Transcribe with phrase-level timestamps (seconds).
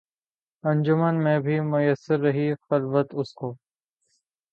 [0.63, 3.53] انجمن میں بھی میسر رہی خلوت اس کو